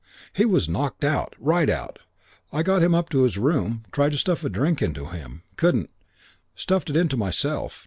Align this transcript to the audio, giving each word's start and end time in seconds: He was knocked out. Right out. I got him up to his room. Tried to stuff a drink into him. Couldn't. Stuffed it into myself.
He 0.33 0.45
was 0.45 0.67
knocked 0.67 1.03
out. 1.03 1.35
Right 1.37 1.69
out. 1.69 1.99
I 2.51 2.63
got 2.63 2.81
him 2.81 2.95
up 2.95 3.07
to 3.09 3.21
his 3.21 3.37
room. 3.37 3.85
Tried 3.91 4.13
to 4.13 4.17
stuff 4.17 4.43
a 4.43 4.49
drink 4.49 4.81
into 4.81 5.05
him. 5.09 5.43
Couldn't. 5.57 5.91
Stuffed 6.55 6.89
it 6.89 6.97
into 6.97 7.15
myself. 7.17 7.79